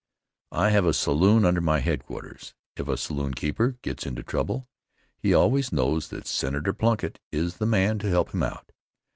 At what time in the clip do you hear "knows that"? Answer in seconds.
5.71-6.25